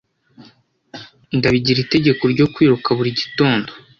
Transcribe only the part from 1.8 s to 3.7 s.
itegeko ryo kwiruka buri gitondo.